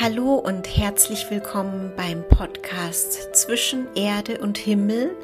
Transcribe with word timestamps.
Hallo 0.00 0.36
und 0.36 0.74
herzlich 0.74 1.30
willkommen 1.30 1.92
beim 1.98 2.26
Podcast 2.26 3.36
Zwischen 3.36 3.94
Erde 3.94 4.38
und 4.38 4.56
Himmel, 4.56 5.14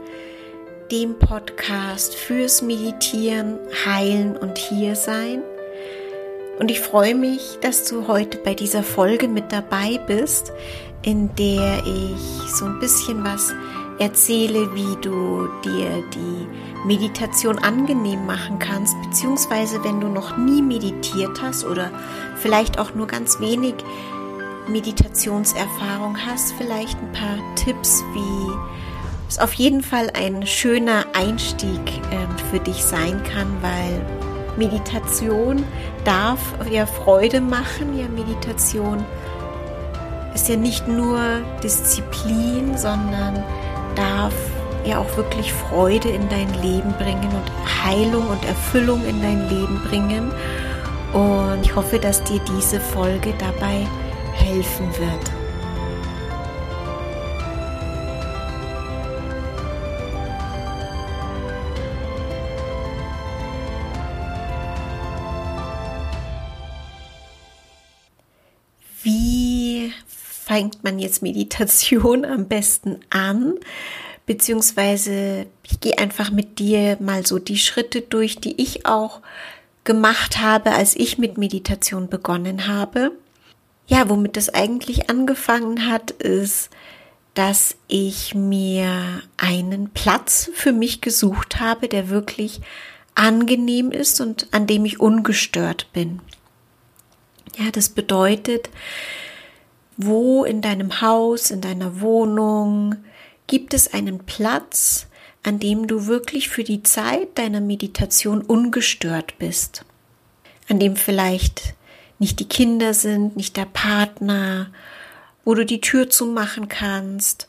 dem 0.92 1.18
Podcast 1.18 2.14
fürs 2.14 2.60
Meditieren, 2.60 3.58
Heilen 3.86 4.36
und 4.36 4.58
Hiersein. 4.58 5.42
Und 6.58 6.70
ich 6.70 6.80
freue 6.80 7.14
mich, 7.14 7.58
dass 7.62 7.84
du 7.84 8.08
heute 8.08 8.36
bei 8.36 8.52
dieser 8.52 8.82
Folge 8.82 9.26
mit 9.26 9.52
dabei 9.52 9.98
bist, 10.06 10.52
in 11.00 11.34
der 11.36 11.82
ich 11.86 12.50
so 12.52 12.66
ein 12.66 12.78
bisschen 12.78 13.24
was 13.24 13.54
erzähle, 13.98 14.74
wie 14.74 15.00
du 15.00 15.48
dir 15.64 16.04
die 16.12 16.86
Meditation 16.86 17.58
angenehm 17.58 18.26
machen 18.26 18.58
kannst, 18.58 18.94
beziehungsweise 19.02 19.82
wenn 19.82 19.98
du 19.98 20.08
noch 20.08 20.36
nie 20.36 20.60
meditiert 20.60 21.40
hast 21.40 21.64
oder 21.64 21.90
vielleicht 22.36 22.78
auch 22.78 22.94
nur 22.94 23.06
ganz 23.06 23.40
wenig 23.40 23.74
Meditationserfahrung 24.68 26.16
hast, 26.26 26.54
vielleicht 26.58 26.98
ein 27.00 27.12
paar 27.12 27.54
Tipps, 27.56 28.02
wie 28.14 28.52
es 29.28 29.38
auf 29.38 29.52
jeden 29.54 29.82
Fall 29.82 30.10
ein 30.14 30.46
schöner 30.46 31.04
Einstieg 31.14 31.80
äh, 32.10 32.44
für 32.50 32.60
dich 32.60 32.82
sein 32.82 33.22
kann, 33.24 33.48
weil 33.60 34.04
Meditation 34.56 35.64
darf 36.04 36.40
ja 36.70 36.86
Freude 36.86 37.40
machen. 37.40 37.98
Ja, 37.98 38.08
Meditation 38.08 39.04
ist 40.34 40.48
ja 40.48 40.56
nicht 40.56 40.88
nur 40.88 41.20
Disziplin, 41.62 42.76
sondern 42.76 43.42
darf 43.94 44.34
ja 44.84 44.98
auch 44.98 45.16
wirklich 45.16 45.52
Freude 45.52 46.08
in 46.08 46.28
dein 46.28 46.52
Leben 46.62 46.92
bringen 46.94 47.28
und 47.30 47.84
Heilung 47.84 48.26
und 48.28 48.44
Erfüllung 48.44 49.04
in 49.04 49.20
dein 49.20 49.48
Leben 49.48 49.80
bringen. 49.88 50.32
Und 51.12 51.60
ich 51.62 51.74
hoffe, 51.74 51.98
dass 51.98 52.22
dir 52.24 52.40
diese 52.56 52.80
Folge 52.80 53.32
dabei 53.38 53.86
helfen 54.38 54.86
wird. 54.98 55.30
Wie 69.02 69.92
fängt 70.06 70.82
man 70.82 70.98
jetzt 70.98 71.22
Meditation 71.22 72.24
am 72.24 72.46
besten 72.46 73.00
an? 73.10 73.54
Beziehungsweise 74.26 75.46
ich 75.62 75.80
gehe 75.80 75.98
einfach 75.98 76.30
mit 76.30 76.58
dir 76.58 76.96
mal 77.00 77.26
so 77.26 77.38
die 77.38 77.58
Schritte 77.58 78.02
durch, 78.02 78.38
die 78.38 78.60
ich 78.60 78.84
auch 78.86 79.20
gemacht 79.84 80.38
habe, 80.38 80.72
als 80.72 80.96
ich 80.96 81.16
mit 81.16 81.38
Meditation 81.38 82.08
begonnen 82.08 82.66
habe 82.66 83.12
ja, 83.88 84.08
womit 84.08 84.36
das 84.36 84.50
eigentlich 84.50 85.10
angefangen 85.10 85.90
hat, 85.90 86.10
ist, 86.10 86.70
dass 87.34 87.76
ich 87.88 88.34
mir 88.34 89.22
einen 89.36 89.90
Platz 89.90 90.50
für 90.54 90.72
mich 90.72 91.00
gesucht 91.00 91.58
habe, 91.58 91.88
der 91.88 92.10
wirklich 92.10 92.60
angenehm 93.14 93.90
ist 93.90 94.20
und 94.20 94.46
an 94.52 94.66
dem 94.66 94.84
ich 94.84 95.00
ungestört 95.00 95.90
bin. 95.92 96.20
Ja, 97.56 97.70
das 97.72 97.88
bedeutet, 97.88 98.68
wo 99.96 100.44
in 100.44 100.60
deinem 100.60 101.00
Haus, 101.00 101.50
in 101.50 101.60
deiner 101.60 102.00
Wohnung 102.00 102.96
gibt 103.46 103.72
es 103.72 103.92
einen 103.92 104.20
Platz, 104.20 105.06
an 105.42 105.58
dem 105.58 105.86
du 105.86 106.06
wirklich 106.06 106.50
für 106.50 106.62
die 106.62 106.82
Zeit 106.82 107.38
deiner 107.38 107.60
Meditation 107.60 108.42
ungestört 108.42 109.38
bist, 109.38 109.84
an 110.68 110.78
dem 110.78 110.94
vielleicht 110.94 111.74
nicht 112.18 112.40
die 112.40 112.48
Kinder 112.48 112.94
sind, 112.94 113.36
nicht 113.36 113.56
der 113.56 113.66
Partner, 113.66 114.70
wo 115.44 115.54
du 115.54 115.64
die 115.64 115.80
Tür 115.80 116.10
zumachen 116.10 116.68
kannst. 116.68 117.48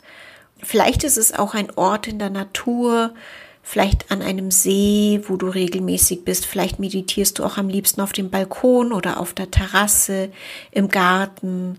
Vielleicht 0.62 1.04
ist 1.04 1.16
es 1.16 1.32
auch 1.32 1.54
ein 1.54 1.70
Ort 1.76 2.06
in 2.06 2.18
der 2.18 2.30
Natur, 2.30 3.14
vielleicht 3.62 4.10
an 4.10 4.22
einem 4.22 4.50
See, 4.50 5.22
wo 5.26 5.36
du 5.36 5.48
regelmäßig 5.48 6.24
bist. 6.24 6.46
Vielleicht 6.46 6.78
meditierst 6.78 7.38
du 7.38 7.44
auch 7.44 7.56
am 7.56 7.68
liebsten 7.68 8.00
auf 8.00 8.12
dem 8.12 8.30
Balkon 8.30 8.92
oder 8.92 9.20
auf 9.20 9.32
der 9.32 9.50
Terrasse, 9.50 10.30
im 10.70 10.88
Garten. 10.88 11.78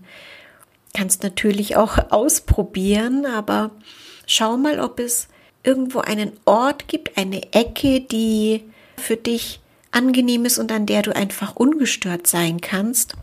Kannst 0.94 1.22
natürlich 1.22 1.76
auch 1.76 1.98
ausprobieren, 2.10 3.26
aber 3.26 3.70
schau 4.26 4.56
mal, 4.56 4.80
ob 4.80 5.00
es 5.00 5.28
irgendwo 5.62 6.00
einen 6.00 6.32
Ort 6.44 6.88
gibt, 6.88 7.16
eine 7.16 7.52
Ecke, 7.52 8.00
die 8.00 8.64
für 8.96 9.16
dich 9.16 9.60
angenehm 9.92 10.44
ist 10.44 10.58
und 10.58 10.72
an 10.72 10.86
der 10.86 11.02
du 11.02 11.14
einfach 11.14 11.54
ungestört 11.54 12.26
sein 12.26 12.60
kannst. 12.60 13.14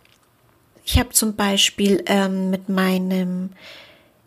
Ich 0.85 0.97
habe 0.97 1.09
zum 1.09 1.35
Beispiel 1.35 2.03
ähm, 2.07 2.49
mit 2.49 2.69
meinem 2.69 3.49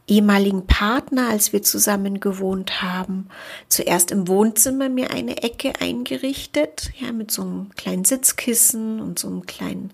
ehemaligen 0.06 0.66
Partner, 0.66 1.28
als 1.30 1.52
wir 1.52 1.62
zusammen 1.62 2.20
gewohnt 2.20 2.82
haben, 2.82 3.28
zuerst 3.68 4.10
im 4.10 4.28
Wohnzimmer 4.28 4.88
mir 4.88 5.10
eine 5.10 5.42
Ecke 5.42 5.72
eingerichtet, 5.80 6.90
ja, 6.98 7.12
mit 7.12 7.30
so 7.30 7.42
einem 7.42 7.70
kleinen 7.76 8.04
Sitzkissen 8.04 9.00
und 9.00 9.18
so 9.18 9.28
einem 9.28 9.46
kleinen 9.46 9.90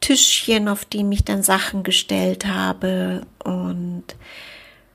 Tischchen, 0.00 0.68
auf 0.68 0.84
dem 0.84 1.12
ich 1.12 1.24
dann 1.24 1.42
Sachen 1.42 1.82
gestellt 1.82 2.46
habe. 2.46 3.22
Und 3.42 4.04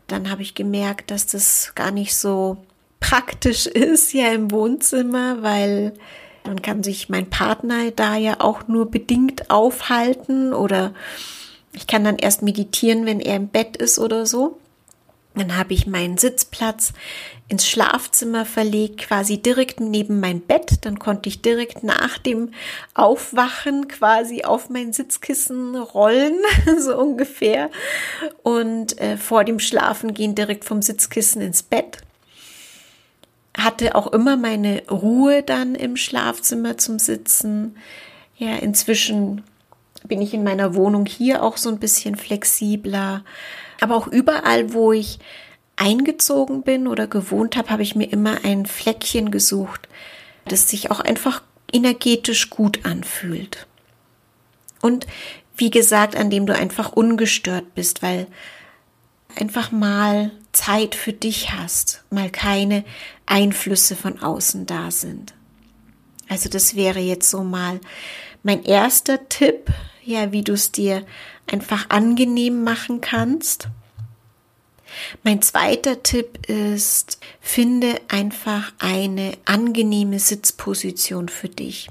dann 0.07 0.29
habe 0.29 0.41
ich 0.41 0.55
gemerkt, 0.55 1.09
dass 1.09 1.25
das 1.25 1.73
gar 1.75 1.91
nicht 1.91 2.15
so 2.15 2.57
praktisch 2.99 3.65
ist, 3.65 4.13
ja, 4.13 4.31
im 4.33 4.51
Wohnzimmer, 4.51 5.41
weil 5.41 5.93
dann 6.45 6.61
kann 6.61 6.83
sich 6.83 7.09
mein 7.09 7.29
Partner 7.29 7.91
da 7.91 8.15
ja 8.15 8.39
auch 8.39 8.67
nur 8.67 8.89
bedingt 8.89 9.49
aufhalten 9.49 10.53
oder 10.53 10.93
ich 11.73 11.87
kann 11.87 12.03
dann 12.03 12.17
erst 12.17 12.41
meditieren, 12.41 13.05
wenn 13.05 13.19
er 13.19 13.35
im 13.35 13.49
Bett 13.49 13.75
ist 13.77 13.99
oder 13.99 14.25
so. 14.25 14.59
Dann 15.35 15.57
habe 15.57 15.73
ich 15.73 15.85
meinen 15.85 16.17
Sitzplatz 16.17 16.93
ins 17.49 17.67
Schlafzimmer 17.67 18.45
verlegt, 18.45 19.01
quasi 19.01 19.37
direkt 19.37 19.81
neben 19.81 20.21
mein 20.21 20.39
Bett. 20.39 20.85
Dann 20.85 20.97
konnte 20.97 21.27
ich 21.27 21.41
direkt 21.41 21.83
nach 21.83 22.17
dem 22.17 22.51
Aufwachen 22.93 23.89
quasi 23.89 24.45
auf 24.45 24.69
mein 24.69 24.93
Sitzkissen 24.93 25.75
rollen, 25.75 26.37
so 26.79 26.97
ungefähr. 26.97 27.69
Und 28.43 28.97
äh, 28.99 29.17
vor 29.17 29.43
dem 29.43 29.59
Schlafen 29.59 30.13
gehen 30.13 30.35
direkt 30.35 30.63
vom 30.63 30.81
Sitzkissen 30.81 31.41
ins 31.41 31.63
Bett 31.63 31.97
hatte 33.57 33.95
auch 33.95 34.07
immer 34.07 34.37
meine 34.37 34.83
Ruhe 34.89 35.43
dann 35.43 35.75
im 35.75 35.97
Schlafzimmer 35.97 36.77
zum 36.77 36.99
Sitzen. 36.99 37.77
Ja, 38.37 38.55
inzwischen 38.55 39.43
bin 40.03 40.21
ich 40.21 40.33
in 40.33 40.43
meiner 40.43 40.75
Wohnung 40.75 41.05
hier 41.05 41.43
auch 41.43 41.57
so 41.57 41.69
ein 41.69 41.79
bisschen 41.79 42.15
flexibler. 42.15 43.23
Aber 43.79 43.95
auch 43.95 44.07
überall, 44.07 44.73
wo 44.73 44.91
ich 44.91 45.19
eingezogen 45.75 46.63
bin 46.63 46.87
oder 46.87 47.07
gewohnt 47.07 47.57
habe, 47.57 47.69
habe 47.69 47.83
ich 47.83 47.95
mir 47.95 48.11
immer 48.11 48.43
ein 48.43 48.65
Fleckchen 48.65 49.31
gesucht, 49.31 49.87
das 50.47 50.69
sich 50.69 50.91
auch 50.91 50.99
einfach 50.99 51.41
energetisch 51.71 52.49
gut 52.49 52.85
anfühlt. 52.85 53.67
Und 54.81 55.07
wie 55.57 55.71
gesagt, 55.71 56.15
an 56.15 56.29
dem 56.29 56.45
du 56.45 56.55
einfach 56.55 56.93
ungestört 56.93 57.75
bist, 57.75 58.01
weil 58.01 58.27
einfach 59.35 59.71
mal 59.71 60.31
Zeit 60.51 60.95
für 60.95 61.13
dich 61.13 61.51
hast, 61.51 62.03
mal 62.09 62.29
keine 62.29 62.83
Einflüsse 63.25 63.95
von 63.95 64.21
außen 64.21 64.65
da 64.65 64.91
sind. 64.91 65.33
Also 66.27 66.49
das 66.49 66.75
wäre 66.75 66.99
jetzt 66.99 67.29
so 67.29 67.43
mal 67.43 67.79
mein 68.43 68.63
erster 68.63 69.27
Tipp, 69.29 69.71
ja, 70.03 70.31
wie 70.31 70.43
du 70.43 70.53
es 70.53 70.71
dir 70.71 71.05
einfach 71.51 71.89
angenehm 71.89 72.63
machen 72.63 73.01
kannst. 73.01 73.67
Mein 75.23 75.41
zweiter 75.41 76.03
Tipp 76.03 76.47
ist, 76.49 77.19
finde 77.41 77.99
einfach 78.07 78.73
eine 78.79 79.33
angenehme 79.45 80.19
Sitzposition 80.19 81.29
für 81.29 81.49
dich. 81.49 81.89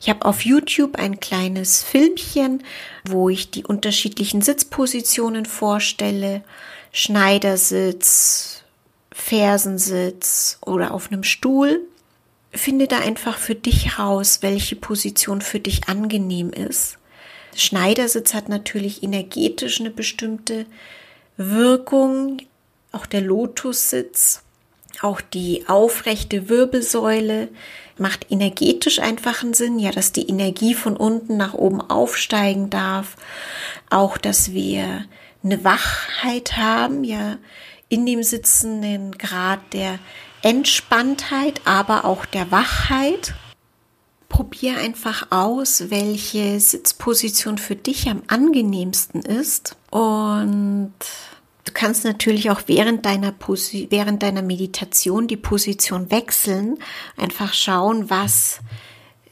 Ich 0.00 0.08
habe 0.08 0.24
auf 0.26 0.44
YouTube 0.44 0.96
ein 0.96 1.20
kleines 1.20 1.82
Filmchen, 1.82 2.62
wo 3.04 3.28
ich 3.28 3.50
die 3.50 3.64
unterschiedlichen 3.64 4.42
Sitzpositionen 4.42 5.46
vorstelle. 5.46 6.44
Schneidersitz, 6.92 8.62
Fersensitz 9.12 10.58
oder 10.64 10.92
auf 10.92 11.10
einem 11.10 11.24
Stuhl. 11.24 11.80
Finde 12.52 12.86
da 12.86 13.00
einfach 13.00 13.38
für 13.38 13.54
dich 13.54 13.98
raus, 13.98 14.38
welche 14.42 14.76
Position 14.76 15.40
für 15.40 15.60
dich 15.60 15.88
angenehm 15.88 16.50
ist. 16.50 16.98
Schneidersitz 17.56 18.34
hat 18.34 18.48
natürlich 18.48 19.02
energetisch 19.02 19.80
eine 19.80 19.90
bestimmte 19.90 20.66
Wirkung, 21.36 22.38
auch 22.92 23.06
der 23.06 23.20
Lotussitz, 23.20 24.42
auch 25.02 25.20
die 25.20 25.64
aufrechte 25.68 26.48
Wirbelsäule 26.48 27.48
macht 27.98 28.30
energetisch 28.30 28.98
einfach 28.98 29.42
einen 29.42 29.54
Sinn, 29.54 29.78
ja, 29.78 29.90
dass 29.90 30.12
die 30.12 30.28
Energie 30.28 30.74
von 30.74 30.96
unten 30.96 31.36
nach 31.36 31.54
oben 31.54 31.80
aufsteigen 31.80 32.70
darf, 32.70 33.16
auch 33.90 34.18
dass 34.18 34.52
wir 34.52 35.04
eine 35.42 35.64
Wachheit 35.64 36.56
haben, 36.56 37.04
ja, 37.04 37.38
in 37.88 38.06
dem 38.06 38.22
sitzenden 38.22 39.18
Grad 39.18 39.60
der 39.72 39.98
Entspanntheit, 40.42 41.60
aber 41.64 42.04
auch 42.04 42.24
der 42.26 42.50
Wachheit. 42.50 43.34
probier 44.28 44.78
einfach 44.78 45.30
aus, 45.30 45.90
welche 45.90 46.58
Sitzposition 46.58 47.56
für 47.56 47.76
dich 47.76 48.08
am 48.08 48.22
angenehmsten 48.26 49.22
ist 49.22 49.76
und 49.94 50.92
Du 51.64 51.72
kannst 51.72 52.04
natürlich 52.04 52.50
auch 52.50 52.62
während 52.66 53.06
deiner, 53.06 53.32
Posi 53.32 53.86
während 53.90 54.22
deiner 54.22 54.42
Meditation 54.42 55.26
die 55.26 55.38
Position 55.38 56.10
wechseln. 56.10 56.78
Einfach 57.16 57.54
schauen, 57.54 58.10
was, 58.10 58.60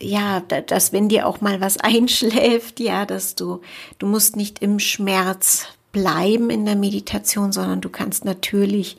ja, 0.00 0.40
dass 0.40 0.94
wenn 0.94 1.10
dir 1.10 1.26
auch 1.26 1.42
mal 1.42 1.60
was 1.60 1.76
einschläft, 1.80 2.80
ja, 2.80 3.04
dass 3.04 3.34
du, 3.34 3.60
du 3.98 4.06
musst 4.06 4.36
nicht 4.36 4.60
im 4.60 4.78
Schmerz 4.78 5.66
bleiben 5.92 6.48
in 6.48 6.64
der 6.64 6.76
Meditation, 6.76 7.52
sondern 7.52 7.82
du 7.82 7.90
kannst 7.90 8.24
natürlich 8.24 8.96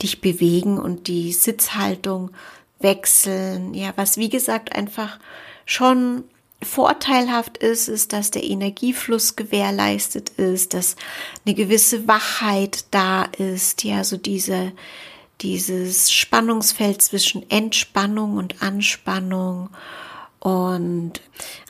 dich 0.00 0.20
bewegen 0.20 0.78
und 0.78 1.08
die 1.08 1.32
Sitzhaltung 1.32 2.30
wechseln. 2.78 3.74
Ja, 3.74 3.92
was 3.96 4.16
wie 4.16 4.28
gesagt 4.28 4.76
einfach 4.76 5.18
schon 5.64 6.22
vorteilhaft 6.66 7.58
ist, 7.58 7.88
ist, 7.88 8.12
dass 8.12 8.30
der 8.30 8.44
Energiefluss 8.44 9.36
gewährleistet 9.36 10.30
ist, 10.30 10.74
dass 10.74 10.96
eine 11.44 11.54
gewisse 11.54 12.06
Wachheit 12.06 12.84
da 12.90 13.24
ist, 13.24 13.84
ja, 13.84 14.04
so 14.04 14.16
diese, 14.16 14.72
dieses 15.40 16.12
Spannungsfeld 16.12 17.00
zwischen 17.00 17.48
Entspannung 17.50 18.36
und 18.36 18.62
Anspannung 18.62 19.70
und 20.38 21.14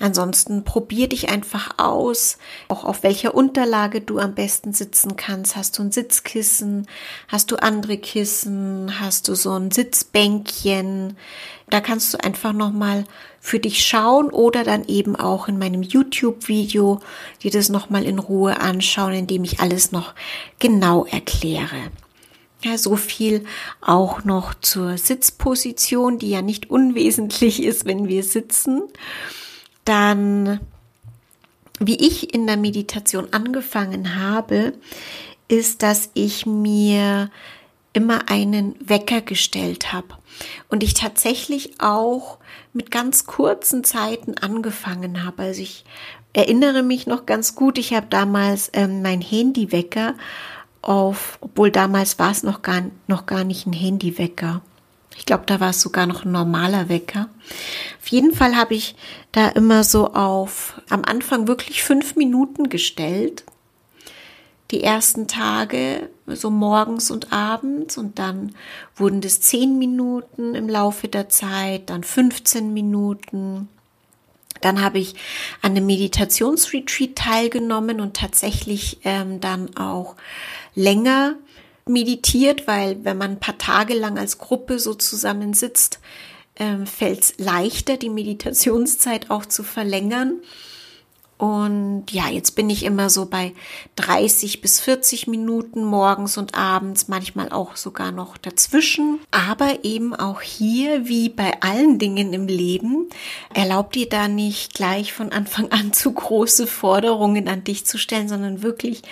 ansonsten 0.00 0.64
probier 0.64 1.08
dich 1.08 1.28
einfach 1.28 1.78
aus, 1.78 2.36
auch 2.68 2.84
auf 2.84 3.02
welcher 3.04 3.34
Unterlage 3.34 4.00
du 4.00 4.18
am 4.18 4.34
besten 4.34 4.72
sitzen 4.72 5.16
kannst. 5.16 5.56
Hast 5.56 5.78
du 5.78 5.82
ein 5.82 5.92
Sitzkissen? 5.92 6.86
Hast 7.28 7.50
du 7.50 7.56
andere 7.56 7.96
Kissen? 7.96 9.00
Hast 9.00 9.28
du 9.28 9.34
so 9.34 9.52
ein 9.52 9.70
Sitzbänkchen? 9.70 11.16
Da 11.70 11.80
kannst 11.80 12.12
du 12.12 12.22
einfach 12.22 12.52
nochmal 12.52 13.04
für 13.40 13.60
dich 13.60 13.84
schauen 13.86 14.30
oder 14.30 14.64
dann 14.64 14.84
eben 14.86 15.16
auch 15.16 15.48
in 15.48 15.58
meinem 15.58 15.82
YouTube-Video 15.82 17.00
dir 17.42 17.50
das 17.50 17.68
nochmal 17.68 18.04
in 18.04 18.18
Ruhe 18.18 18.60
anschauen, 18.60 19.14
indem 19.14 19.44
ich 19.44 19.60
alles 19.60 19.92
noch 19.92 20.14
genau 20.58 21.06
erkläre. 21.06 21.90
Ja, 22.64 22.78
so 22.78 22.96
viel 22.96 23.44
auch 23.80 24.24
noch 24.24 24.54
zur 24.54 24.96
Sitzposition, 24.96 26.18
die 26.18 26.30
ja 26.30 26.42
nicht 26.42 26.70
unwesentlich 26.70 27.62
ist, 27.62 27.84
wenn 27.84 28.08
wir 28.08 28.22
sitzen. 28.22 28.82
Dann, 29.84 30.60
wie 31.78 31.96
ich 31.96 32.34
in 32.34 32.46
der 32.46 32.56
Meditation 32.56 33.28
angefangen 33.32 34.16
habe, 34.16 34.72
ist, 35.48 35.82
dass 35.82 36.10
ich 36.14 36.46
mir 36.46 37.30
immer 37.92 38.28
einen 38.28 38.74
Wecker 38.80 39.20
gestellt 39.20 39.92
habe 39.92 40.08
und 40.68 40.82
ich 40.82 40.94
tatsächlich 40.94 41.80
auch 41.80 42.38
mit 42.72 42.90
ganz 42.90 43.24
kurzen 43.26 43.84
Zeiten 43.84 44.36
angefangen 44.36 45.24
habe. 45.24 45.44
Also 45.44 45.62
ich 45.62 45.84
erinnere 46.34 46.82
mich 46.82 47.06
noch 47.06 47.24
ganz 47.24 47.54
gut, 47.54 47.78
ich 47.78 47.94
habe 47.94 48.06
damals 48.10 48.70
ähm, 48.74 49.00
mein 49.00 49.22
Handywecker 49.22 50.14
auf, 50.86 51.38
obwohl 51.40 51.70
damals 51.70 52.18
war 52.18 52.30
es 52.30 52.42
noch 52.42 52.62
gar, 52.62 52.82
noch 53.06 53.26
gar 53.26 53.44
nicht 53.44 53.66
ein 53.66 53.72
Handywecker. 53.72 54.62
Ich 55.16 55.24
glaube, 55.24 55.44
da 55.46 55.60
war 55.60 55.70
es 55.70 55.80
sogar 55.80 56.06
noch 56.06 56.24
ein 56.24 56.32
normaler 56.32 56.88
Wecker. 56.88 57.28
Auf 58.00 58.08
jeden 58.08 58.34
Fall 58.34 58.56
habe 58.56 58.74
ich 58.74 58.96
da 59.32 59.48
immer 59.48 59.82
so 59.82 60.12
auf 60.12 60.80
am 60.88 61.04
Anfang 61.04 61.48
wirklich 61.48 61.82
fünf 61.82 62.16
Minuten 62.16 62.68
gestellt. 62.68 63.44
Die 64.70 64.82
ersten 64.82 65.28
Tage, 65.28 66.10
so 66.26 66.50
morgens 66.50 67.10
und 67.10 67.32
abends, 67.32 67.96
und 67.96 68.18
dann 68.18 68.54
wurden 68.96 69.20
das 69.20 69.40
zehn 69.40 69.78
Minuten 69.78 70.54
im 70.54 70.68
Laufe 70.68 71.08
der 71.08 71.28
Zeit, 71.28 71.88
dann 71.88 72.02
15 72.02 72.74
Minuten. 72.74 73.68
Dann 74.60 74.82
habe 74.82 74.98
ich 74.98 75.14
an 75.62 75.72
einem 75.72 75.86
Meditationsretreat 75.86 77.16
teilgenommen 77.16 78.00
und 78.00 78.16
tatsächlich 78.16 78.98
ähm, 79.04 79.40
dann 79.40 79.76
auch 79.76 80.16
länger 80.74 81.36
meditiert, 81.88 82.66
weil 82.66 83.04
wenn 83.04 83.18
man 83.18 83.32
ein 83.32 83.40
paar 83.40 83.58
Tage 83.58 83.94
lang 83.94 84.18
als 84.18 84.38
Gruppe 84.38 84.78
so 84.78 84.94
zusammensitzt, 84.94 86.00
ähm, 86.56 86.86
fällt 86.86 87.20
es 87.22 87.34
leichter, 87.38 87.96
die 87.96 88.10
Meditationszeit 88.10 89.30
auch 89.30 89.46
zu 89.46 89.62
verlängern. 89.62 90.40
Und 91.38 92.04
ja, 92.10 92.28
jetzt 92.30 92.52
bin 92.52 92.70
ich 92.70 92.84
immer 92.84 93.10
so 93.10 93.26
bei 93.26 93.52
30 93.96 94.62
bis 94.62 94.80
40 94.80 95.26
Minuten 95.26 95.84
morgens 95.84 96.38
und 96.38 96.54
abends, 96.54 97.08
manchmal 97.08 97.50
auch 97.50 97.76
sogar 97.76 98.10
noch 98.10 98.38
dazwischen. 98.38 99.20
Aber 99.30 99.84
eben 99.84 100.14
auch 100.14 100.40
hier, 100.40 101.08
wie 101.08 101.28
bei 101.28 101.60
allen 101.60 101.98
Dingen 101.98 102.32
im 102.32 102.46
Leben, 102.46 103.10
erlaubt 103.52 103.96
dir 103.96 104.08
da 104.08 104.28
nicht 104.28 104.74
gleich 104.74 105.12
von 105.12 105.30
Anfang 105.30 105.70
an 105.72 105.92
zu 105.92 106.12
große 106.12 106.66
Forderungen 106.66 107.48
an 107.48 107.64
dich 107.64 107.84
zu 107.84 107.98
stellen, 107.98 108.28
sondern 108.28 108.62
wirklich 108.62 109.02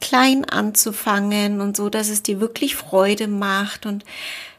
klein 0.00 0.44
anzufangen 0.44 1.60
und 1.60 1.76
so, 1.76 1.88
dass 1.88 2.08
es 2.08 2.22
dir 2.22 2.38
wirklich 2.38 2.76
Freude 2.76 3.26
macht 3.26 3.86
und 3.86 4.04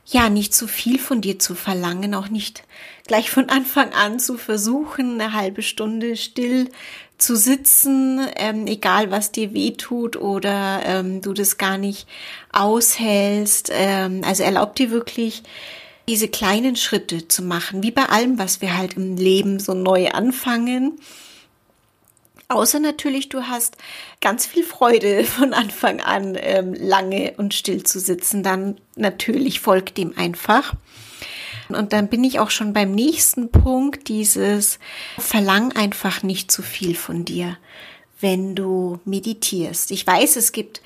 ja, 0.07 0.29
nicht 0.29 0.53
zu 0.53 0.67
viel 0.67 0.99
von 0.99 1.21
dir 1.21 1.39
zu 1.39 1.55
verlangen, 1.55 2.13
auch 2.13 2.29
nicht 2.29 2.63
gleich 3.07 3.31
von 3.31 3.49
Anfang 3.49 3.91
an 3.93 4.19
zu 4.19 4.37
versuchen, 4.37 5.19
eine 5.19 5.33
halbe 5.33 5.61
Stunde 5.61 6.15
still 6.15 6.69
zu 7.17 7.35
sitzen, 7.35 8.19
ähm, 8.35 8.67
egal 8.67 9.11
was 9.11 9.31
dir 9.31 9.53
weh 9.53 9.71
tut 9.71 10.17
oder 10.17 10.81
ähm, 10.85 11.21
du 11.21 11.33
das 11.33 11.57
gar 11.57 11.77
nicht 11.77 12.07
aushältst. 12.51 13.71
Ähm, 13.73 14.21
also 14.25 14.43
erlaub 14.43 14.75
dir 14.75 14.91
wirklich, 14.91 15.43
diese 16.07 16.27
kleinen 16.27 16.75
Schritte 16.75 17.27
zu 17.27 17.41
machen, 17.41 17.81
wie 17.81 17.91
bei 17.91 18.05
allem, 18.05 18.37
was 18.37 18.61
wir 18.61 18.77
halt 18.77 18.95
im 18.95 19.17
Leben 19.17 19.59
so 19.59 19.73
neu 19.73 20.09
anfangen. 20.09 20.99
Außer 22.47 22.79
natürlich, 22.79 23.29
du 23.29 23.43
hast 23.43 23.75
ganz 24.21 24.45
viel 24.45 24.63
Freude 24.63 25.23
von 25.25 25.53
Anfang 25.53 26.01
an 26.01 26.37
ähm, 26.39 26.73
lange 26.73 27.33
und 27.37 27.53
still 27.53 27.83
zu 27.83 27.99
sitzen, 27.99 28.43
dann 28.43 28.77
natürlich 28.95 29.59
folgt 29.59 29.97
dem 29.97 30.15
einfach. 30.17 30.75
Und 31.69 31.93
dann 31.93 32.07
bin 32.07 32.23
ich 32.23 32.39
auch 32.39 32.49
schon 32.49 32.73
beim 32.73 32.91
nächsten 32.91 33.51
Punkt, 33.51 34.07
dieses 34.07 34.79
Verlang 35.17 35.71
einfach 35.73 36.23
nicht 36.23 36.51
zu 36.51 36.61
viel 36.61 36.95
von 36.95 37.25
dir, 37.25 37.57
wenn 38.21 38.55
du 38.55 38.99
meditierst. 39.05 39.91
Ich 39.91 40.05
weiß, 40.05 40.35
es 40.35 40.51
gibt 40.51 40.81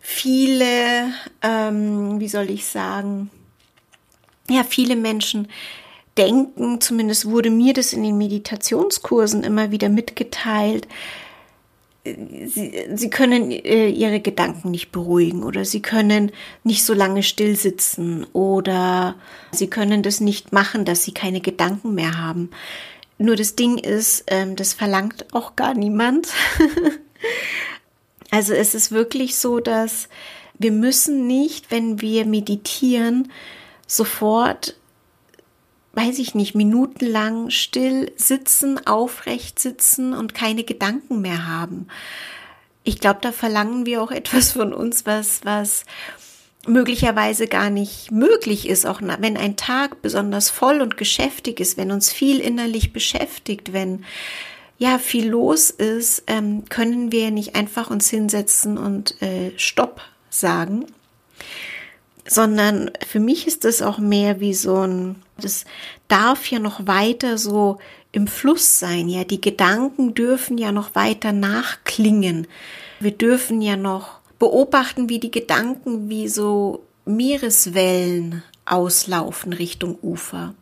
viele, 0.00 1.12
ähm, 1.42 2.20
wie 2.20 2.28
soll 2.28 2.50
ich 2.50 2.66
sagen, 2.66 3.30
ja, 4.48 4.64
viele 4.64 4.96
Menschen, 4.96 5.48
denken, 6.18 6.80
zumindest 6.80 7.26
wurde 7.26 7.50
mir 7.50 7.72
das 7.72 7.92
in 7.92 8.02
den 8.02 8.18
Meditationskursen 8.18 9.44
immer 9.44 9.70
wieder 9.70 9.88
mitgeteilt, 9.88 10.86
Sie, 12.46 12.86
sie 12.94 13.10
können 13.10 13.50
äh, 13.50 13.88
ihre 13.88 14.20
Gedanken 14.20 14.70
nicht 14.70 14.92
beruhigen 14.92 15.42
oder 15.42 15.64
sie 15.64 15.82
können 15.82 16.32
nicht 16.64 16.84
so 16.84 16.94
lange 16.94 17.22
still 17.22 17.56
sitzen 17.56 18.24
oder 18.32 19.16
sie 19.52 19.68
können 19.68 20.02
das 20.02 20.20
nicht 20.20 20.52
machen, 20.52 20.84
dass 20.84 21.04
sie 21.04 21.12
keine 21.12 21.40
Gedanken 21.40 21.94
mehr 21.94 22.18
haben. 22.18 22.50
Nur 23.18 23.36
das 23.36 23.56
Ding 23.56 23.78
ist, 23.78 24.24
ähm, 24.28 24.56
das 24.56 24.72
verlangt 24.72 25.34
auch 25.34 25.56
gar 25.56 25.74
niemand. 25.74 26.28
also 28.30 28.54
es 28.54 28.74
ist 28.74 28.92
wirklich 28.92 29.36
so, 29.36 29.60
dass 29.60 30.08
wir 30.58 30.72
müssen 30.72 31.26
nicht, 31.26 31.70
wenn 31.70 32.00
wir 32.00 32.24
meditieren, 32.26 33.30
sofort 33.86 34.76
weiß 35.92 36.18
ich 36.18 36.34
nicht, 36.34 36.54
minutenlang 36.54 37.50
still 37.50 38.12
sitzen, 38.16 38.86
aufrecht 38.86 39.58
sitzen 39.58 40.14
und 40.14 40.34
keine 40.34 40.64
Gedanken 40.64 41.20
mehr 41.20 41.46
haben. 41.46 41.88
Ich 42.84 43.00
glaube, 43.00 43.18
da 43.20 43.32
verlangen 43.32 43.86
wir 43.86 44.02
auch 44.02 44.10
etwas 44.12 44.52
von 44.52 44.72
uns, 44.72 45.06
was, 45.06 45.40
was 45.44 45.84
möglicherweise 46.66 47.46
gar 47.46 47.70
nicht 47.70 48.10
möglich 48.10 48.68
ist, 48.68 48.86
auch 48.86 49.00
wenn 49.02 49.36
ein 49.36 49.56
Tag 49.56 50.02
besonders 50.02 50.50
voll 50.50 50.80
und 50.80 50.96
geschäftig 50.96 51.60
ist, 51.60 51.76
wenn 51.76 51.90
uns 51.90 52.12
viel 52.12 52.40
innerlich 52.40 52.92
beschäftigt, 52.92 53.72
wenn 53.72 54.04
ja 54.78 54.98
viel 54.98 55.28
los 55.28 55.70
ist, 55.70 56.24
ähm, 56.26 56.64
können 56.68 57.10
wir 57.10 57.30
nicht 57.30 57.56
einfach 57.56 57.90
uns 57.90 58.08
hinsetzen 58.10 58.78
und 58.78 59.20
äh, 59.22 59.52
Stopp 59.56 60.00
sagen, 60.30 60.86
sondern 62.28 62.90
für 63.06 63.20
mich 63.20 63.46
ist 63.46 63.64
das 63.64 63.82
auch 63.82 63.98
mehr 63.98 64.40
wie 64.40 64.54
so 64.54 64.76
ein, 64.76 65.16
das 65.40 65.64
darf 66.08 66.50
ja 66.50 66.58
noch 66.58 66.86
weiter 66.86 67.38
so 67.38 67.78
im 68.12 68.26
Fluss 68.26 68.78
sein, 68.78 69.08
ja, 69.08 69.24
die 69.24 69.40
Gedanken 69.40 70.14
dürfen 70.14 70.58
ja 70.58 70.72
noch 70.72 70.94
weiter 70.94 71.32
nachklingen. 71.32 72.46
Wir 73.00 73.12
dürfen 73.12 73.60
ja 73.60 73.76
noch 73.76 74.18
beobachten, 74.38 75.08
wie 75.08 75.18
die 75.18 75.30
Gedanken 75.30 76.08
wie 76.08 76.28
so 76.28 76.84
Meereswellen 77.04 78.42
auslaufen 78.64 79.52
Richtung 79.52 79.98
Ufer. 80.02 80.54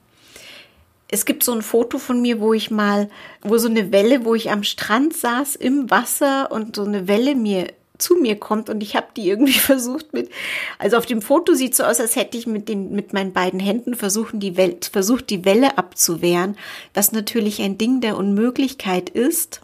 Es 1.08 1.24
gibt 1.24 1.44
so 1.44 1.52
ein 1.52 1.62
Foto 1.62 1.98
von 1.98 2.20
mir, 2.20 2.40
wo 2.40 2.52
ich 2.52 2.70
mal, 2.70 3.08
wo 3.42 3.58
so 3.58 3.68
eine 3.68 3.92
Welle, 3.92 4.24
wo 4.24 4.34
ich 4.34 4.50
am 4.50 4.64
Strand 4.64 5.14
saß 5.16 5.54
im 5.54 5.88
Wasser 5.90 6.50
und 6.50 6.74
so 6.74 6.84
eine 6.84 7.06
Welle 7.06 7.36
mir 7.36 7.68
zu 7.98 8.16
mir 8.16 8.36
kommt 8.36 8.70
und 8.70 8.82
ich 8.82 8.96
habe 8.96 9.08
die 9.16 9.28
irgendwie 9.28 9.52
versucht 9.58 10.12
mit, 10.12 10.30
also 10.78 10.96
auf 10.96 11.06
dem 11.06 11.22
Foto 11.22 11.54
sieht 11.54 11.74
so 11.74 11.84
aus, 11.84 12.00
als 12.00 12.16
hätte 12.16 12.36
ich 12.38 12.46
mit 12.46 12.68
den, 12.68 12.92
mit 12.92 13.12
meinen 13.12 13.32
beiden 13.32 13.60
Händen 13.60 13.94
versuchen, 13.94 14.40
die 14.40 14.56
Welt, 14.56 14.90
versucht, 14.92 15.30
die 15.30 15.44
Welle 15.44 15.78
abzuwehren, 15.78 16.56
was 16.94 17.12
natürlich 17.12 17.60
ein 17.62 17.78
Ding 17.78 18.00
der 18.00 18.16
Unmöglichkeit 18.16 19.08
ist. 19.08 19.60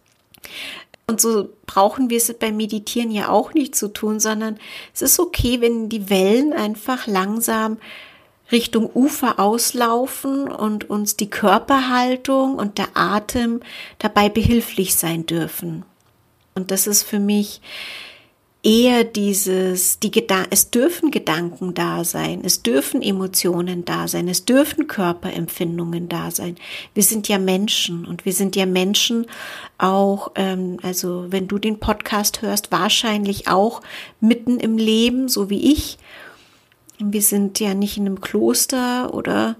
Und 1.06 1.20
so 1.20 1.50
brauchen 1.66 2.10
wir 2.10 2.16
es 2.16 2.32
beim 2.34 2.56
Meditieren 2.56 3.10
ja 3.10 3.28
auch 3.28 3.54
nicht 3.54 3.74
zu 3.74 3.88
tun, 3.88 4.20
sondern 4.20 4.58
es 4.94 5.02
ist 5.02 5.18
okay, 5.18 5.60
wenn 5.60 5.88
die 5.88 6.08
Wellen 6.08 6.52
einfach 6.52 7.06
langsam 7.06 7.78
Richtung 8.52 8.88
Ufer 8.94 9.40
auslaufen 9.40 10.48
und 10.48 10.88
uns 10.88 11.16
die 11.16 11.30
Körperhaltung 11.30 12.56
und 12.56 12.78
der 12.78 12.88
Atem 12.94 13.60
dabei 13.98 14.28
behilflich 14.28 14.94
sein 14.94 15.26
dürfen. 15.26 15.84
Und 16.54 16.70
das 16.70 16.86
ist 16.86 17.02
für 17.02 17.18
mich 17.18 17.62
eher 18.62 19.02
dieses, 19.02 19.98
die 19.98 20.12
Gedan 20.12 20.46
es 20.50 20.70
dürfen 20.70 21.10
Gedanken 21.10 21.74
da 21.74 22.04
sein, 22.04 22.42
es 22.44 22.62
dürfen 22.62 23.02
Emotionen 23.02 23.84
da 23.84 24.06
sein, 24.06 24.28
es 24.28 24.44
dürfen 24.44 24.86
Körperempfindungen 24.86 26.08
da 26.08 26.30
sein. 26.30 26.56
Wir 26.94 27.02
sind 27.02 27.26
ja 27.26 27.38
Menschen 27.38 28.04
und 28.04 28.24
wir 28.24 28.32
sind 28.32 28.54
ja 28.54 28.66
Menschen 28.66 29.26
auch, 29.78 30.30
ähm, 30.36 30.78
also 30.82 31.26
wenn 31.30 31.48
du 31.48 31.58
den 31.58 31.80
Podcast 31.80 32.42
hörst, 32.42 32.70
wahrscheinlich 32.70 33.48
auch 33.48 33.82
mitten 34.20 34.60
im 34.60 34.78
Leben, 34.78 35.28
so 35.28 35.50
wie 35.50 35.72
ich. 35.72 35.98
Wir 37.00 37.22
sind 37.22 37.58
ja 37.58 37.74
nicht 37.74 37.96
in 37.96 38.06
einem 38.06 38.20
Kloster 38.20 39.12
oder 39.12 39.56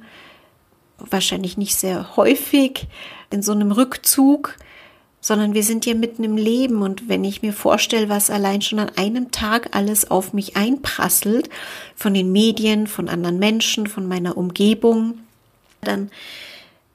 wahrscheinlich 0.98 1.56
nicht 1.56 1.74
sehr 1.74 2.16
häufig 2.16 2.86
in 3.30 3.42
so 3.42 3.50
einem 3.50 3.72
Rückzug, 3.72 4.56
sondern 5.22 5.54
wir 5.54 5.62
sind 5.62 5.86
ja 5.86 5.94
mitten 5.94 6.24
im 6.24 6.36
Leben 6.36 6.82
und 6.82 7.08
wenn 7.08 7.24
ich 7.24 7.40
mir 7.40 7.52
vorstelle, 7.52 8.08
was 8.08 8.28
allein 8.28 8.60
schon 8.60 8.80
an 8.80 8.90
einem 8.96 9.30
Tag 9.30 9.68
alles 9.74 10.10
auf 10.10 10.32
mich 10.34 10.56
einprasselt, 10.56 11.48
von 11.94 12.12
den 12.12 12.32
Medien, 12.32 12.88
von 12.88 13.08
anderen 13.08 13.38
Menschen, 13.38 13.86
von 13.86 14.06
meiner 14.06 14.36
Umgebung, 14.36 15.20
dann 15.80 16.10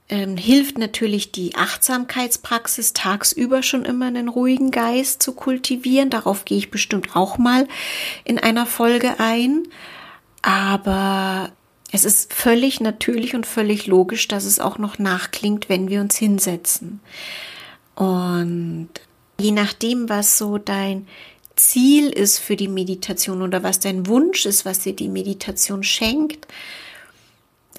ähm, 0.10 0.36
hilft 0.36 0.77
natürlich 0.77 1.31
die 1.31 1.55
Achtsamkeitspraxis 1.55 2.91
tagsüber 2.91 3.63
schon 3.63 3.86
immer 3.86 4.07
einen 4.07 4.27
ruhigen 4.27 4.72
Geist 4.72 5.24
zu 5.24 5.31
kultivieren. 5.31 6.10
Darauf 6.10 6.43
gehe 6.43 6.57
ich 6.57 6.69
bestimmt 6.69 7.15
auch 7.15 7.38
mal 7.38 7.67
in 8.25 8.39
einer 8.39 8.65
Folge 8.65 9.19
ein. 9.19 9.63
Aber 10.41 11.51
es 11.93 12.03
ist 12.03 12.34
völlig 12.34 12.81
natürlich 12.81 13.36
und 13.36 13.46
völlig 13.46 13.88
logisch, 13.88 14.27
dass 14.27 14.43
es 14.43 14.60
auch 14.60 14.77
noch 14.77 15.00
nachklingt, 15.00 15.69
wenn 15.69 15.89
wir 15.89 16.01
uns 16.01 16.17
hinsetzen. 16.17 17.00
Und 17.97 18.89
je 19.39 19.51
nachdem, 19.51 20.07
was 20.07 20.37
so 20.37 20.59
dein 20.59 21.07
Ziel 21.55 22.09
ist 22.09 22.37
für 22.37 22.55
die 22.55 22.67
Meditation 22.67 23.41
oder 23.41 23.63
was 23.63 23.79
dein 23.79 24.05
Wunsch 24.05 24.45
ist, 24.45 24.65
was 24.65 24.79
dir 24.79 24.95
die 24.95 25.09
Meditation 25.09 25.83
schenkt. 25.83 26.47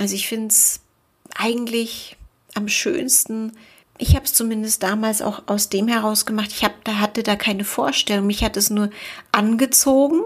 Also 0.00 0.16
ich 0.16 0.26
finde 0.26 0.48
es 0.48 0.80
eigentlich 1.36 2.16
am 2.54 2.66
schönsten. 2.66 3.52
Ich 3.96 4.16
habe 4.16 4.24
es 4.24 4.32
zumindest 4.32 4.82
damals 4.82 5.22
auch 5.22 5.44
aus 5.46 5.68
dem 5.68 5.86
heraus 5.86 6.26
gemacht. 6.26 6.50
Ich 6.50 6.64
hab, 6.64 6.82
da 6.84 6.98
hatte 6.98 7.22
da 7.22 7.36
keine 7.36 7.64
Vorstellung. 7.64 8.26
Mich 8.26 8.42
hat 8.42 8.56
es 8.56 8.70
nur 8.70 8.90
angezogen. 9.30 10.22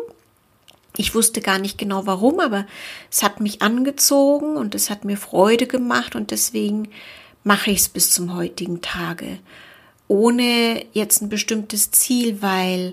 Ich 0.96 1.14
wusste 1.14 1.42
gar 1.42 1.58
nicht 1.58 1.76
genau 1.76 2.06
warum, 2.06 2.40
aber 2.40 2.66
es 3.10 3.22
hat 3.22 3.40
mich 3.40 3.60
angezogen 3.60 4.56
und 4.56 4.74
es 4.74 4.88
hat 4.88 5.04
mir 5.04 5.18
Freude 5.18 5.66
gemacht 5.66 6.16
und 6.16 6.30
deswegen 6.30 6.88
mache 7.44 7.70
ich 7.70 7.80
es 7.80 7.88
bis 7.90 8.10
zum 8.12 8.34
heutigen 8.34 8.80
Tage 8.80 9.38
ohne 10.12 10.84
jetzt 10.92 11.22
ein 11.22 11.30
bestimmtes 11.30 11.90
Ziel, 11.90 12.42
weil 12.42 12.92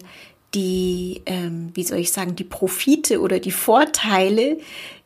die, 0.54 1.22
ähm, 1.26 1.70
wie 1.74 1.84
soll 1.84 1.98
ich 1.98 2.14
sagen, 2.14 2.38
die 2.38 2.46
Profite 2.46 3.20
oder 3.20 3.40
die 3.40 3.52
Vorteile, 3.52 4.58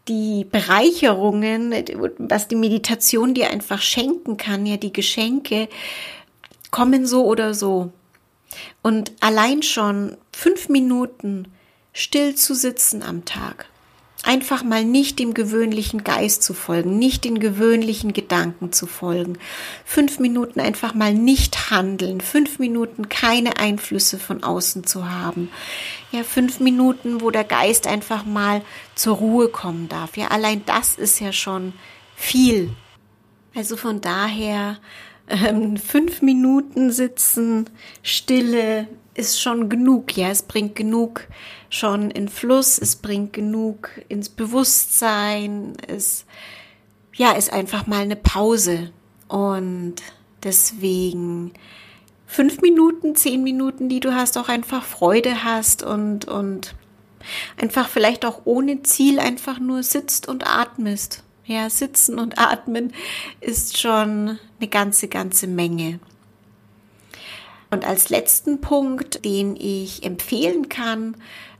die 0.07 0.45
Bereicherungen, 0.45 1.73
was 2.19 2.47
die 2.47 2.55
Meditation 2.55 3.33
dir 3.33 3.49
einfach 3.49 3.81
schenken 3.81 4.37
kann, 4.37 4.67
ja, 4.67 4.77
die 4.77 4.93
Geschenke, 4.93 5.67
kommen 6.69 7.07
so 7.07 7.25
oder 7.25 7.55
so. 7.55 7.91
Und 8.83 9.11
allein 9.19 9.63
schon 9.63 10.15
fünf 10.31 10.69
Minuten 10.69 11.47
still 11.93 12.35
zu 12.35 12.53
sitzen 12.53 13.01
am 13.01 13.25
Tag, 13.25 13.65
einfach 14.23 14.63
mal 14.63 14.85
nicht 14.85 15.19
dem 15.19 15.33
gewöhnlichen 15.33 16.03
Geist 16.03 16.43
zu 16.43 16.53
folgen, 16.53 16.97
nicht 16.97 17.25
den 17.25 17.39
gewöhnlichen 17.39 18.13
Gedanken 18.13 18.71
zu 18.71 18.87
folgen. 18.87 19.37
Fünf 19.85 20.19
Minuten 20.19 20.59
einfach 20.59 20.93
mal 20.93 21.13
nicht 21.13 21.69
handeln, 21.69 22.21
fünf 22.21 22.57
Minuten 22.57 23.09
keine 23.09 23.57
Einflüsse 23.59 24.17
von 24.17 24.43
außen 24.43 24.85
zu 24.85 25.09
haben. 25.11 25.49
Ja, 26.11 26.23
fünf 26.23 26.59
Minuten, 26.61 27.21
wo 27.21 27.31
der 27.31 27.43
Geist 27.43 27.85
einfach 27.85 28.25
mal 28.25 28.61
zur 28.95 29.17
Ruhe 29.17 29.49
kommen 29.49 29.89
darf. 29.89 30.15
Ja, 30.15 30.29
allein 30.29 30.63
das 30.65 30.95
ist 30.95 31.19
ja 31.19 31.33
schon 31.33 31.73
viel. 32.15 32.71
Also 33.55 33.77
von 33.77 34.01
daher 34.01 34.77
ähm, 35.27 35.77
fünf 35.77 36.21
Minuten 36.21 36.91
sitzen, 36.91 37.69
Stille 38.01 38.87
ist 39.15 39.41
schon 39.41 39.69
genug. 39.69 40.15
Ja, 40.17 40.29
es 40.29 40.43
bringt 40.43 40.75
genug 40.75 41.27
schon 41.69 42.11
in 42.11 42.29
Fluss, 42.29 42.77
es 42.77 42.95
bringt 42.95 43.33
genug 43.33 43.89
ins 44.09 44.29
Bewusstsein, 44.29 45.73
es 45.87 46.25
ja, 47.15 47.31
ist 47.31 47.53
einfach 47.53 47.87
mal 47.87 48.01
eine 48.01 48.15
Pause. 48.15 48.91
Und 49.27 49.95
deswegen 50.43 51.53
fünf 52.25 52.61
Minuten, 52.61 53.15
zehn 53.15 53.43
Minuten, 53.43 53.89
die 53.89 53.99
du 53.99 54.13
hast, 54.13 54.37
auch 54.37 54.49
einfach 54.49 54.83
Freude 54.83 55.43
hast 55.43 55.83
und, 55.83 56.25
und 56.25 56.75
einfach 57.61 57.87
vielleicht 57.87 58.25
auch 58.25 58.41
ohne 58.45 58.83
Ziel 58.83 59.19
einfach 59.19 59.59
nur 59.59 59.83
sitzt 59.83 60.27
und 60.27 60.47
atmest. 60.47 61.22
Ja, 61.45 61.69
sitzen 61.69 62.19
und 62.19 62.39
atmen 62.39 62.93
ist 63.41 63.77
schon 63.77 64.39
eine 64.59 64.69
ganze, 64.69 65.09
ganze 65.09 65.47
Menge. 65.47 65.99
Und 67.69 67.85
als 67.85 68.09
letzten 68.09 68.61
Punkt, 68.61 69.25
den 69.25 69.55
ich 69.57 70.03
empfehlen 70.03 70.69
kann, 70.69 71.17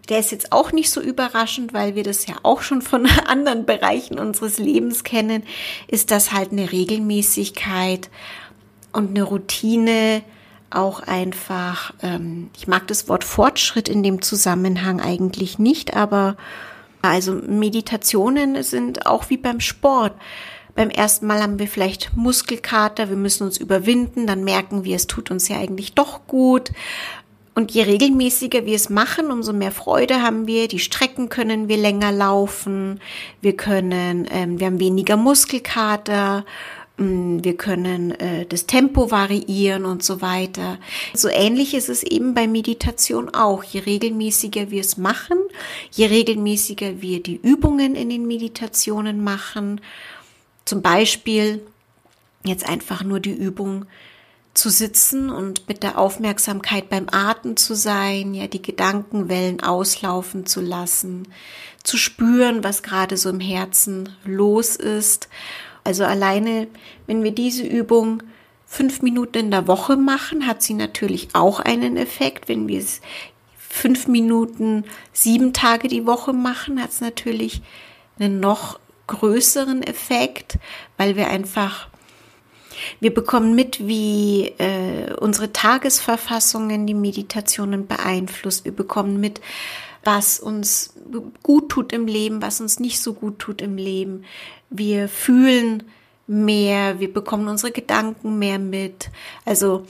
der 0.10 0.20
ist 0.20 0.32
jetzt 0.32 0.52
auch 0.52 0.72
nicht 0.72 0.90
so 0.90 1.02
überraschend, 1.02 1.74
weil 1.74 1.96
wir 1.96 2.04
das 2.04 2.28
ja 2.28 2.36
auch 2.44 2.62
schon 2.62 2.82
von 2.82 3.08
anderen 3.28 3.66
Bereichen 3.66 4.20
unseres 4.20 4.58
Lebens 4.58 5.04
kennen, 5.04 5.44
ist 5.88 6.12
das 6.12 6.32
halt 6.32 6.52
eine 6.52 6.72
Regelmäßigkeit 6.72 8.10
und 8.92 9.10
eine 9.10 9.24
Routine, 9.24 10.24
auch 10.70 11.02
einfach, 11.02 11.94
ähm, 12.02 12.50
ich 12.58 12.68
mag 12.68 12.88
das 12.88 13.08
Wort 13.08 13.24
Fortschritt 13.24 13.88
in 13.88 14.02
dem 14.02 14.22
Zusammenhang 14.22 15.02
eigentlich 15.02 15.60
nicht, 15.60 15.96
aber 15.96 16.36
also 17.04 17.34
Meditationen 17.34 18.64
sind 18.64 19.06
auch 19.06 19.30
wie 19.30 19.38
beim 19.38 19.60
Sport. 19.60 20.14
Beim 20.74 20.90
ersten 20.90 21.28
Mal 21.28 21.44
haben 21.44 21.60
wir 21.60 21.68
vielleicht 21.68 22.16
Muskelkater, 22.16 23.10
wir 23.10 23.18
müssen 23.18 23.44
uns 23.44 23.58
überwinden, 23.58 24.26
dann 24.26 24.44
merken 24.44 24.86
wir, 24.86 24.96
es 24.96 25.06
tut 25.06 25.30
uns 25.30 25.48
ja 25.50 25.58
eigentlich 25.58 25.94
doch 25.94 26.26
gut. 26.26 26.72
Und 27.56 27.72
je 27.72 27.84
regelmäßiger 27.84 28.66
wir 28.66 28.76
es 28.76 28.90
machen, 28.90 29.30
umso 29.30 29.54
mehr 29.54 29.72
Freude 29.72 30.24
haben 30.24 30.48
wir. 30.48 30.68
Die 30.68 30.80
Strecken 30.80 31.30
können 31.30 31.68
wir 31.68 31.78
länger 31.78 32.12
laufen. 32.12 33.00
Wir 33.42 33.56
können, 33.56 34.28
ähm, 34.32 34.60
wir 34.60 34.68
haben 34.68 34.80
weniger 34.80 35.18
Muskelkater. 35.18 36.46
Ähm, 37.00 37.44
wir 37.44 37.58
können 37.58 38.12
äh, 38.12 38.46
das 38.46 38.66
Tempo 38.66 39.12
variieren 39.12 39.86
und 39.86 40.04
so 40.04 40.22
weiter. 40.22 40.78
So 41.14 41.30
ähnlich 41.30 41.74
ist 41.74 41.90
es 41.90 42.04
eben 42.04 42.34
bei 42.34 42.48
Meditation 42.48 43.34
auch. 43.34 43.64
Je 43.64 43.82
regelmäßiger 43.82 44.72
wir 44.72 44.82
es 44.82 44.98
machen, 44.98 45.38
je 45.92 46.06
regelmäßiger 46.08 47.02
wir 47.02 47.22
die 47.22 47.40
Übungen 47.42 47.96
in 47.96 48.10
den 48.10 48.28
Meditationen 48.28 49.24
machen, 49.24 49.82
zum 50.66 50.82
Beispiel 50.82 51.62
jetzt 52.46 52.68
einfach 52.68 53.04
nur 53.04 53.20
die 53.20 53.34
Übung 53.34 53.86
zu 54.54 54.70
sitzen 54.70 55.30
und 55.32 55.68
mit 55.68 55.82
der 55.82 55.98
Aufmerksamkeit 55.98 56.90
beim 56.90 57.08
Atem 57.12 57.58
zu 57.58 57.76
sein, 57.76 58.36
ja, 58.36 58.48
die 58.48 58.62
Gedankenwellen 58.62 59.64
auslaufen 59.64 60.46
zu 60.46 60.62
lassen, 60.62 61.28
zu 61.84 61.98
spüren, 61.98 62.64
was 62.64 62.84
gerade 62.84 63.18
so 63.18 63.30
im 63.30 63.40
Herzen 63.40 64.10
los 64.26 64.76
ist. 64.76 65.28
Also 65.84 66.06
alleine, 66.06 66.68
wenn 67.08 67.24
wir 67.24 67.32
diese 67.32 67.64
Übung 67.64 68.24
fünf 68.66 69.02
Minuten 69.02 69.38
in 69.38 69.52
der 69.52 69.68
Woche 69.68 69.98
machen, 69.98 70.48
hat 70.48 70.64
sie 70.64 70.74
natürlich 70.74 71.30
auch 71.34 71.60
einen 71.60 71.98
Effekt. 71.98 72.48
Wenn 72.48 72.68
wir 72.68 72.80
es 72.80 73.02
fünf 73.56 74.08
Minuten 74.08 74.86
sieben 75.12 75.54
Tage 75.54 75.88
die 75.88 76.06
Woche 76.06 76.34
machen, 76.34 76.82
hat 76.82 76.92
es 76.92 77.02
natürlich 77.02 77.62
einen 78.20 78.40
noch 78.40 78.80
größeren 79.08 79.84
Effekt, 79.84 80.58
weil 80.98 81.16
wir 81.16 81.28
einfach 81.28 81.88
wir 83.00 83.14
bekommen 83.14 83.56
mit, 83.56 83.88
wie 83.88 84.48
äh, 84.58 85.14
unsere 85.20 85.54
Tagesverfassungen 85.54 86.88
die 86.88 86.94
Meditationen 86.94 87.88
beeinflusst. 87.88 88.66
Wir 88.66 88.72
bekommen 88.72 89.20
mit, 89.20 89.42
was 90.04 90.40
uns 90.40 90.94
gut 91.42 91.70
tut 91.70 91.94
im 91.94 92.08
Leben, 92.08 92.42
was 92.42 92.62
uns 92.62 92.80
nicht 92.80 93.02
so 93.02 93.14
gut 93.14 93.40
tut 93.40 93.62
im 93.62 93.78
Leben. 93.78 94.24
Wir 94.70 95.08
fühlen 95.08 95.84
mehr, 96.26 97.00
wir 97.00 97.12
bekommen 97.12 97.48
unsere 97.48 97.72
Gedanken 97.72 98.40
mehr 98.40 98.58
mit. 98.60 99.10
Also 99.46 99.86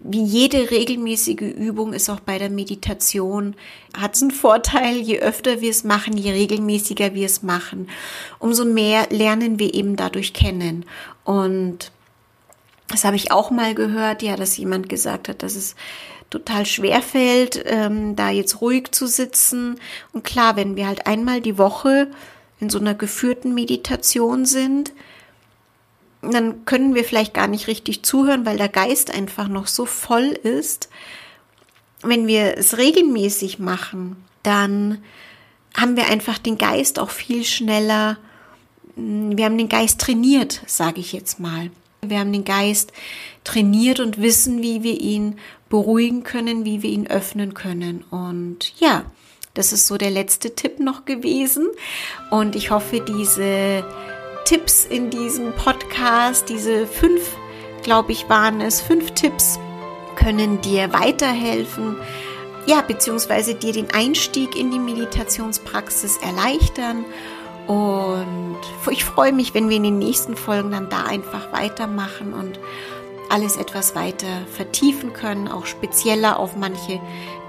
wie 0.00 0.22
jede 0.22 0.70
regelmäßige 0.70 1.40
Übung 1.40 1.92
ist 1.92 2.10
auch 2.10 2.20
bei 2.20 2.38
der 2.38 2.50
Meditation, 2.50 3.54
hat 3.96 4.14
es 4.14 4.22
einen 4.22 4.30
Vorteil, 4.30 4.96
je 4.96 5.20
öfter 5.20 5.60
wir 5.60 5.70
es 5.70 5.84
machen, 5.84 6.16
je 6.16 6.30
regelmäßiger 6.30 7.14
wir 7.14 7.26
es 7.26 7.42
machen, 7.42 7.88
umso 8.38 8.64
mehr 8.64 9.06
lernen 9.10 9.58
wir 9.58 9.74
eben 9.74 9.96
dadurch 9.96 10.34
kennen. 10.34 10.84
Und 11.24 11.90
das 12.88 13.04
habe 13.04 13.16
ich 13.16 13.32
auch 13.32 13.50
mal 13.50 13.74
gehört, 13.74 14.22
ja, 14.22 14.36
dass 14.36 14.56
jemand 14.56 14.88
gesagt 14.88 15.28
hat, 15.28 15.42
dass 15.42 15.56
es 15.56 15.74
total 16.30 16.66
schwer 16.66 17.02
fällt, 17.02 17.62
ähm, 17.66 18.16
da 18.16 18.30
jetzt 18.30 18.60
ruhig 18.60 18.92
zu 18.92 19.06
sitzen. 19.06 19.80
Und 20.12 20.24
klar, 20.24 20.56
wenn 20.56 20.76
wir 20.76 20.86
halt 20.86 21.06
einmal 21.06 21.40
die 21.40 21.58
Woche 21.58 22.08
in 22.60 22.70
so 22.70 22.78
einer 22.78 22.94
geführten 22.94 23.54
Meditation 23.54 24.44
sind, 24.44 24.92
dann 26.20 26.64
können 26.64 26.94
wir 26.94 27.04
vielleicht 27.04 27.34
gar 27.34 27.46
nicht 27.46 27.68
richtig 27.68 28.02
zuhören, 28.02 28.44
weil 28.44 28.58
der 28.58 28.68
Geist 28.68 29.14
einfach 29.14 29.48
noch 29.48 29.68
so 29.68 29.86
voll 29.86 30.26
ist. 30.42 30.88
Wenn 32.02 32.26
wir 32.26 32.58
es 32.58 32.76
regelmäßig 32.76 33.58
machen, 33.58 34.16
dann 34.42 35.02
haben 35.76 35.96
wir 35.96 36.06
einfach 36.06 36.38
den 36.38 36.58
Geist 36.58 36.98
auch 36.98 37.10
viel 37.10 37.44
schneller, 37.44 38.18
hm, 38.96 39.36
wir 39.36 39.44
haben 39.44 39.58
den 39.58 39.68
Geist 39.68 40.00
trainiert, 40.00 40.60
sage 40.66 41.00
ich 41.00 41.12
jetzt 41.12 41.38
mal. 41.38 41.70
Wir 42.02 42.20
haben 42.20 42.32
den 42.32 42.44
Geist 42.44 42.92
trainiert 43.44 44.00
und 44.00 44.20
wissen, 44.20 44.62
wie 44.62 44.82
wir 44.82 45.00
ihn 45.00 45.38
beruhigen 45.68 46.22
können, 46.22 46.64
wie 46.64 46.82
wir 46.82 46.90
ihn 46.90 47.06
öffnen 47.06 47.54
können. 47.54 48.04
Und 48.10 48.72
ja, 48.78 49.04
das 49.54 49.72
ist 49.72 49.86
so 49.86 49.98
der 49.98 50.10
letzte 50.10 50.54
Tipp 50.54 50.78
noch 50.78 51.04
gewesen. 51.04 51.68
Und 52.30 52.54
ich 52.54 52.70
hoffe, 52.70 53.00
diese 53.00 53.84
Tipps 54.44 54.84
in 54.84 55.10
diesem 55.10 55.52
Podcast, 55.52 56.48
diese 56.48 56.86
fünf, 56.86 57.36
glaube 57.82 58.12
ich, 58.12 58.28
waren 58.28 58.60
es, 58.60 58.80
fünf 58.80 59.10
Tipps 59.12 59.58
können 60.16 60.60
dir 60.60 60.92
weiterhelfen, 60.92 61.96
ja, 62.66 62.82
beziehungsweise 62.82 63.54
dir 63.54 63.72
den 63.72 63.90
Einstieg 63.90 64.56
in 64.56 64.70
die 64.70 64.78
Meditationspraxis 64.78 66.18
erleichtern. 66.18 67.04
Und 67.68 68.56
ich 68.90 69.04
freue 69.04 69.32
mich, 69.32 69.54
wenn 69.54 69.68
wir 69.68 69.76
in 69.76 69.82
den 69.82 69.98
nächsten 69.98 70.36
Folgen 70.36 70.70
dann 70.70 70.88
da 70.88 71.04
einfach 71.04 71.52
weitermachen 71.52 72.32
und 72.32 72.58
alles 73.28 73.56
etwas 73.56 73.94
weiter 73.94 74.26
vertiefen 74.50 75.12
können, 75.12 75.48
auch 75.48 75.66
spezieller 75.66 76.38
auf 76.38 76.56
manche 76.56 76.98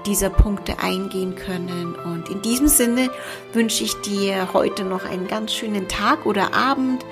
dieser 0.04 0.28
Punkte 0.28 0.78
eingehen 0.78 1.36
können. 1.36 1.94
Und 1.94 2.28
in 2.28 2.42
diesem 2.42 2.68
Sinne 2.68 3.10
wünsche 3.54 3.82
ich 3.84 3.94
dir 4.02 4.52
heute 4.52 4.84
noch 4.84 5.04
einen 5.04 5.26
ganz 5.26 5.54
schönen 5.54 5.88
Tag 5.88 6.26
oder 6.26 6.54
Abend, 6.54 7.04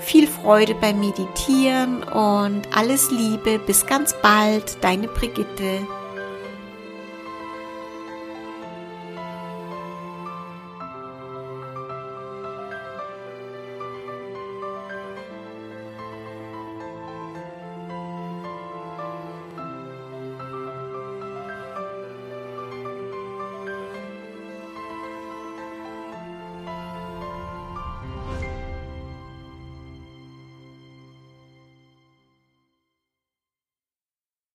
viel 0.00 0.26
Freude 0.26 0.74
beim 0.74 0.98
Meditieren 1.00 2.02
und 2.02 2.62
alles 2.76 3.10
Liebe. 3.12 3.60
Bis 3.60 3.86
ganz 3.86 4.14
bald, 4.20 4.82
deine 4.82 5.06
Brigitte. 5.06 5.86